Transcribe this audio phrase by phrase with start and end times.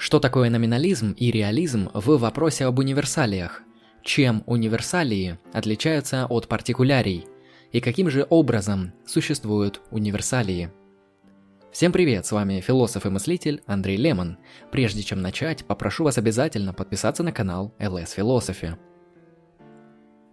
[0.00, 3.60] Что такое номинализм и реализм в вопросе об универсалиях?
[4.02, 7.26] Чем универсалии отличаются от партикулярий?
[7.70, 10.70] И каким же образом существуют универсалии?
[11.70, 14.38] Всем привет, с вами философ и мыслитель Андрей Лемон.
[14.72, 18.78] Прежде чем начать, попрошу вас обязательно подписаться на канал LS Philosophy.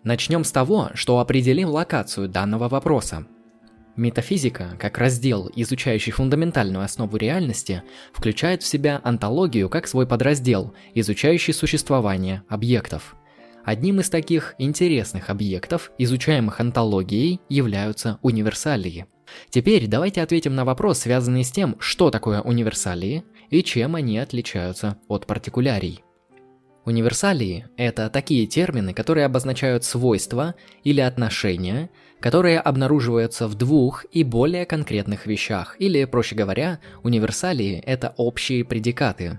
[0.01, 3.27] Начнем с того, что определим локацию данного вопроса–
[3.97, 7.81] Метафизика, как раздел, изучающий фундаментальную основу реальности,
[8.13, 13.15] включает в себя антологию как свой подраздел, изучающий существование объектов.
[13.65, 19.07] Одним из таких интересных объектов, изучаемых антологией, являются универсалии.
[19.49, 24.97] Теперь давайте ответим на вопрос, связанный с тем, что такое универсалии и чем они отличаются
[25.07, 26.03] от партикулярий.
[26.87, 30.55] Универсалии– это такие термины, которые обозначают свойства
[30.85, 31.89] или отношения,
[32.21, 39.37] которые обнаруживаются в двух и более конкретных вещах, или, проще говоря, универсалии– это общие предикаты.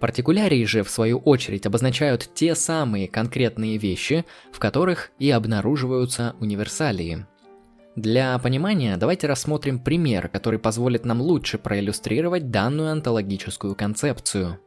[0.00, 7.26] Партикулярии же, в свою очередь, обозначают те самые конкретные вещи, в которых и обнаруживаются универсалии.
[7.94, 14.58] Для понимания давайте рассмотрим пример, который позволит нам лучше проиллюстрировать данную онтологическую концепцию–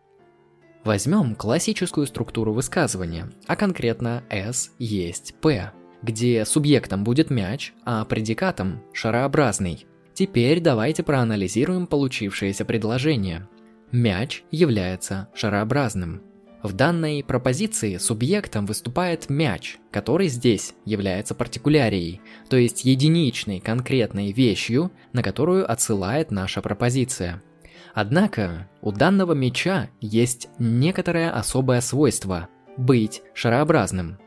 [0.83, 5.71] Возьмем классическую структуру высказывания, а конкретно S есть P,
[6.02, 9.86] где субъектом будет мяч, а предикатом– шарообразный.
[10.13, 13.47] Теперь давайте проанализируем получившееся предложение.
[13.91, 16.21] Мяч является шарообразным.
[16.63, 24.91] В данной пропозиции субъектом выступает мяч, который здесь является партикулярией, то есть единичной конкретной вещью,
[25.14, 27.41] на которую отсылает наша пропозиция–
[27.94, 34.18] Однако у данного меча есть некоторое особое свойство– быть шарообразным.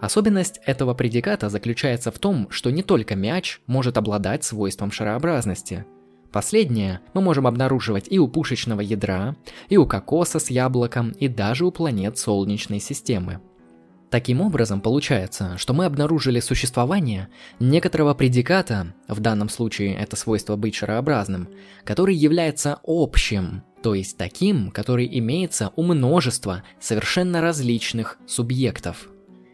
[0.00, 5.84] Особенность этого предиката заключается в том, что не только мяч может обладать свойством шарообразности.
[6.32, 9.36] Последнее мы можем обнаруживать и у пушечного ядра,
[9.68, 13.40] и у кокоса с яблоком, и даже у планет Солнечной системы.
[14.10, 17.28] Таким образом, получается, что мы обнаружили существование
[17.60, 21.48] некоторого предиката, в данном случае это свойство быть шарообразным,
[21.84, 29.08] который является общим, то есть таким, который имеется у множества совершенно различных субъектов.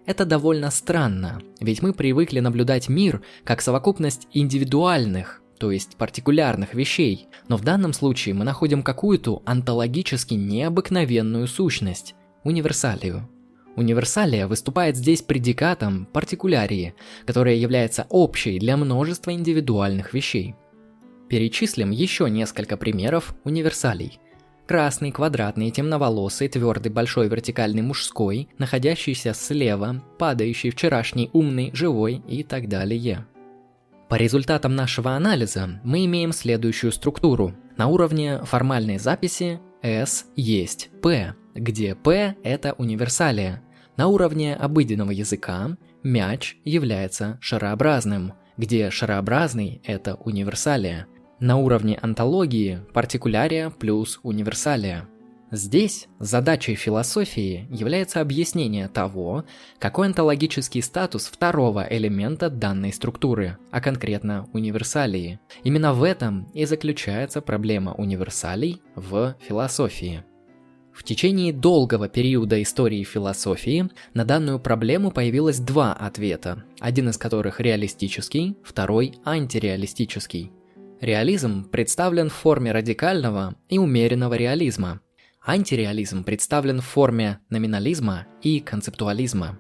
[0.06, 7.28] Это довольно странно, ведь мы привыкли наблюдать мир как совокупность индивидуальных, то есть партикулярных вещей,
[7.48, 12.14] но в данном случае мы находим какую-то онтологически необыкновенную сущность–
[12.44, 13.28] универсалию.
[13.76, 16.94] Универсалия выступает здесь предикатом партикулярии,
[17.26, 20.54] которая является общей для множества индивидуальных вещей.
[21.28, 24.19] Перечислим еще несколько примеров универсалей.
[24.66, 32.69] Красный, квадратный, темноволосый, твердый, большой, вертикальный, мужской, находящийся слева, падающий, вчерашний, умный, живой и так
[32.69, 33.26] далее.
[34.08, 37.54] По результатам нашего анализа мы имеем следующую структуру.
[37.76, 43.62] На уровне формальной записи S есть P, где P– это универсалия,
[43.96, 51.06] на уровне обыденного языка мяч является шарообразным, где шарообразный– это универсалия.
[51.40, 55.08] На уровне антологии– партикулярия плюс универсалия.
[55.52, 59.44] Здесь задачей философии является объяснение того,
[59.78, 65.38] какой онтологический статус второго элемента данной структуры, а конкретно универсалии.
[65.62, 70.24] Именно в этом и заключается проблема универсалей в философии.
[70.96, 77.60] В течение долгого периода истории философии на данную проблему появилось два ответа, один из которых
[77.60, 80.52] реалистический, второй антиреалистический.
[81.02, 85.00] Реализм представлен в форме радикального и умеренного реализма.
[85.46, 89.58] Антиреализм представлен в форме номинализма и концептуализма.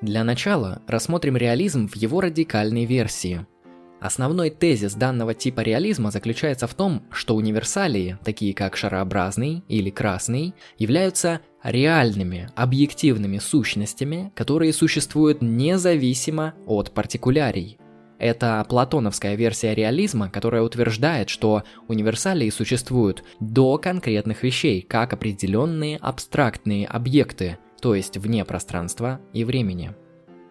[0.00, 3.46] Для начала рассмотрим реализм в его радикальной версии–
[4.00, 10.54] Основной тезис данного типа реализма заключается в том, что универсалии, такие как шарообразный или красный,
[10.78, 17.76] являются реальными, объективными сущностями, которые существуют независимо от партикулярий.
[18.18, 26.86] Это платоновская версия реализма, которая утверждает, что универсалии существуют до конкретных вещей, как определенные абстрактные
[26.86, 29.94] объекты, то есть вне пространства и времени.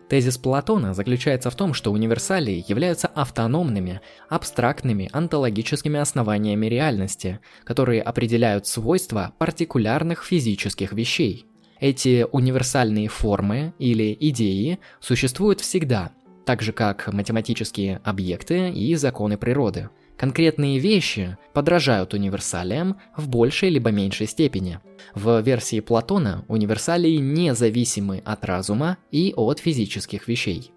[0.10, 8.66] Тезис Платона заключается в том, что универсалии являются автономными, абстрактными онтологическими основаниями реальности, которые определяют
[8.66, 11.46] свойства партикулярных физических вещей.
[11.80, 16.12] Эти универсальные формы или идеи существуют всегда,
[16.44, 19.90] так же как математические объекты и законы природы.
[20.20, 24.82] Конкретные вещи подражают универсалиям в большей либо меньшей степени.
[25.16, 30.74] В версии Платона универсалии независимы от разума и от физических вещей.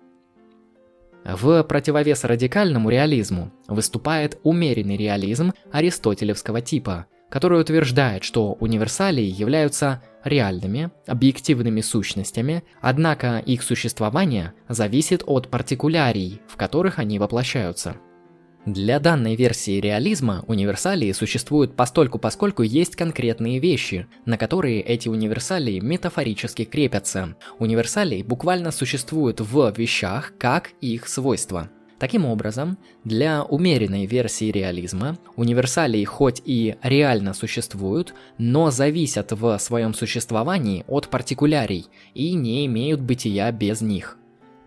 [1.25, 10.93] В противовес радикальному реализму выступает умеренный реализм аристотелевского типа, который утверждает, что универсалии являются реальными,
[11.09, 17.97] объективными сущностями, однако их существование зависит от партикулярий, в которых они воплощаются.
[18.67, 25.81] Для данной версии реализма универсалии существуют постольку поскольку есть конкретные вещи, на которые эти универсалии
[25.81, 27.35] метафорически крепятся.
[27.59, 31.71] Универсалии буквально существуют в вещах как их свойства.
[31.99, 39.93] Таким образом, для умеренной версии реализма универсалии хоть и реально существуют, но зависят в своем
[39.93, 44.19] существовании от партикулярий и не имеют бытия без них.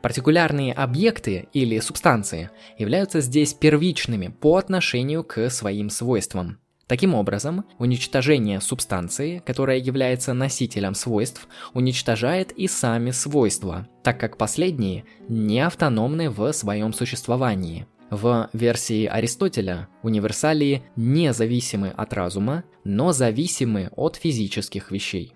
[0.06, 6.60] Партикулярные объекты или субстанции являются здесь первичными по отношению к своим свойствам.
[6.86, 15.06] Таким образом, уничтожение субстанции, которая является носителем свойств, уничтожает и сами свойства, так как последние
[15.28, 17.88] не автономны в своем существовании.
[18.12, 25.34] В версии Аристотеля универсалии не зависимы от разума, но зависимы от физических вещей.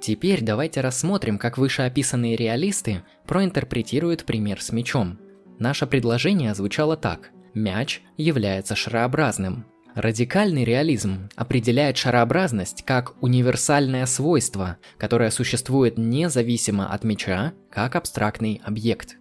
[0.00, 5.18] Теперь давайте рассмотрим, как вышеописанные реалисты проинтерпретируют пример с мячом.
[5.58, 7.30] Наше предложение звучало так.
[7.54, 9.66] Мяч является шарообразным,
[9.98, 19.16] Радикальный реализм определяет шарообразность как универсальное свойство, которое существует независимо от мяча, как абстрактный объект.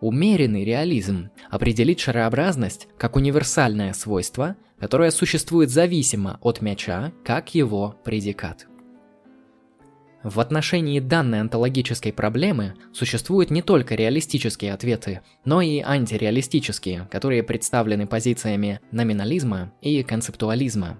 [0.00, 8.68] Умеренный реализм определит шарообразность как универсальное свойство, которое существует зависимо от мяча, как его предикат.
[10.22, 18.06] В отношении данной онтологической проблемы существуют не только реалистические ответы, но и антиреалистические, которые представлены
[18.06, 20.98] позициями номинализма и концептуализма.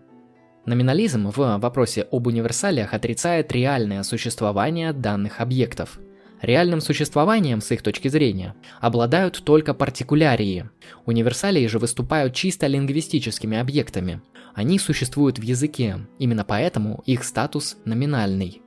[0.65, 5.99] Номинализм в вопросе об универсалиях отрицает реальное существование данных объектов.
[6.41, 10.71] Реальным существованием, с их точки зрения, обладают только партикулярии.
[11.05, 14.23] Универсалии же выступают чисто лингвистическими объектами.
[14.55, 18.63] Они существуют в языке, именно поэтому их статус номинальный.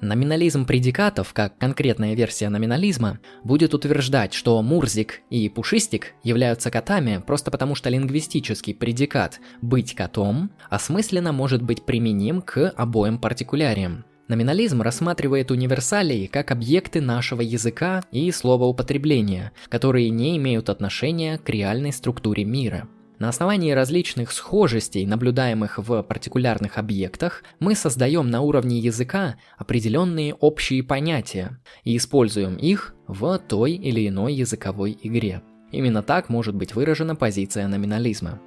[0.00, 7.50] Номинализм предикатов, как конкретная версия номинализма, будет утверждать, что Мурзик и Пушистик являются котами просто
[7.50, 14.04] потому, что лингвистический предикат «быть котом» осмысленно может быть применим к обоим партикуляриям.
[14.28, 21.92] Номинализм рассматривает универсалии как объекты нашего языка и словоупотребления, которые не имеют отношения к реальной
[21.92, 22.86] структуре мира–
[23.18, 30.84] на основании различных схожестей, наблюдаемых в партикулярных объектах, мы создаем на уровне языка определенные общие
[30.84, 35.42] понятия и используем их в той или иной языковой игре.
[35.72, 38.40] Именно так может быть выражена позиция номинализма.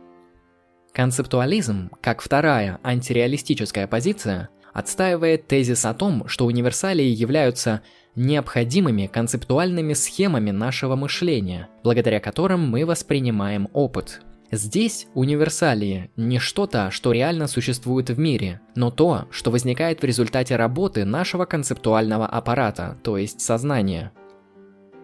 [0.94, 7.82] Концептуализм, как вторая антиреалистическая позиция, отстаивает тезис о том, что универсалии являются
[8.16, 17.13] необходимыми концептуальными схемами нашего мышления, благодаря которым мы воспринимаем опыт– Здесь универсалии не что-то, что
[17.13, 23.18] реально существует в мире, но то, что возникает в результате работы нашего концептуального аппарата, то
[23.18, 24.12] есть сознания.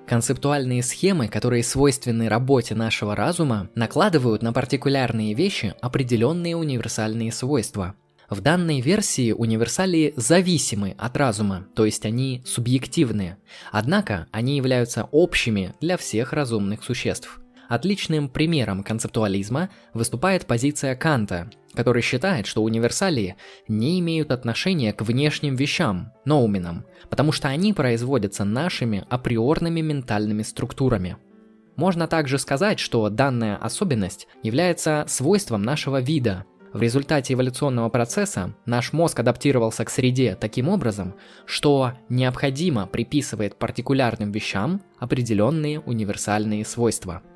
[0.06, 7.96] Концептуальные схемы, которые свойственны работе нашего разума, накладывают на партикулярные вещи определенные универсальные свойства.
[8.30, 13.38] В данной версии универсалии зависимы от разума, то есть они субъективны,
[13.72, 22.02] однако они являются общими для всех разумных существ– Отличным примером концептуализма выступает позиция Канта, который
[22.02, 23.36] считает, что универсалии
[23.68, 31.18] не имеют отношения к внешним вещам, ноуменам, потому что они производятся нашими априорными ментальными структурами.
[31.76, 36.46] Можно также сказать, что данная особенность является свойством нашего вида.
[36.74, 44.32] В результате эволюционного процесса наш мозг адаптировался к среде таким образом, что необходимо приписывает партикулярным
[44.32, 47.22] вещам определенные универсальные свойства–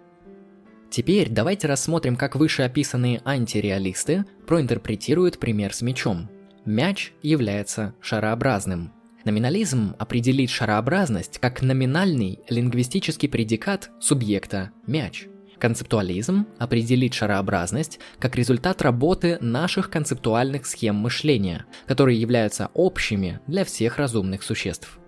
[0.92, 6.30] Теперь давайте рассмотрим, как вышеописанные антиреалисты проинтерпретируют пример с мячом.
[6.66, 8.92] Мяч является шарообразным.
[9.24, 15.28] Номинализм определит шарообразность как номинальный лингвистический предикат субъекта «мяч».
[15.60, 23.98] Концептуализм определит шарообразность как результат работы наших концептуальных схем мышления, которые являются общими для всех
[23.98, 25.00] разумных существ.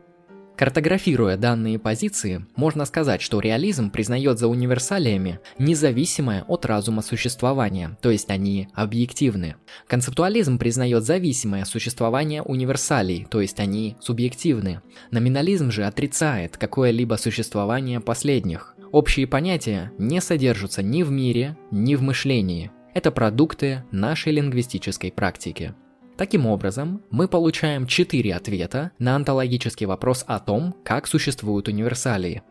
[0.55, 8.11] Картографируя данные позиции, можно сказать, что реализм признает за универсалиями независимое от разума существование, то
[8.11, 9.55] есть они объективны.
[9.87, 14.81] Концептуализм признает зависимое существование универсалий, то есть они субъективны.
[15.09, 18.75] Номинализм же отрицает какое-либо существование последних.
[18.91, 22.71] Общие понятия не содержатся ни в мире, ни в мышлении.
[22.93, 25.73] Это продукты нашей лингвистической практики.
[26.17, 32.43] Таким образом, мы получаем четыре ответа на онтологический вопрос о том, как существуют универсалии.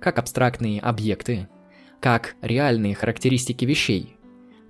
[0.00, 1.48] Как абстрактные объекты,
[2.00, 4.16] как реальные характеристики вещей,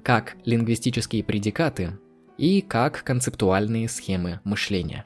[0.03, 1.99] как лингвистические предикаты
[2.39, 5.05] и как концептуальные схемы мышления.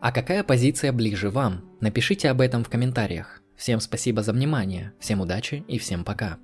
[0.00, 1.64] А какая позиция ближе вам?
[1.80, 3.42] Напишите об этом в комментариях.
[3.56, 6.38] Всем спасибо за внимание, всем удачи и всем пока.